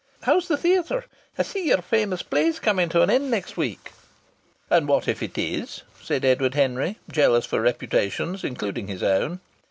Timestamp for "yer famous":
1.67-2.23